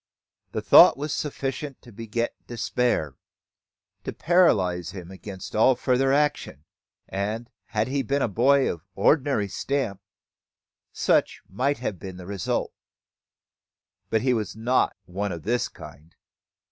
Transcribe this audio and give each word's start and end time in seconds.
The 0.53 0.63
thought 0.63 0.97
was 0.97 1.13
sufficient 1.13 1.79
to 1.83 1.91
beget 1.91 2.33
despair, 2.47 3.17
to 4.03 4.11
paralyse 4.11 4.93
him 4.93 5.11
against 5.11 5.55
all 5.55 5.75
further 5.75 6.11
action; 6.11 6.65
and, 7.07 7.51
had 7.65 7.87
he 7.87 8.01
been 8.01 8.23
a 8.23 8.27
boy 8.27 8.67
of 8.73 8.79
the 8.79 8.85
ordinary 8.95 9.47
stamp, 9.47 10.01
such 10.91 11.43
might 11.47 11.77
have 11.77 11.99
been 11.99 12.17
the 12.17 12.25
result. 12.25 12.73
But 14.09 14.23
he 14.23 14.33
was 14.33 14.55
not 14.55 14.95
one 15.05 15.31
of 15.31 15.43
this 15.43 15.67
kind. 15.69 16.15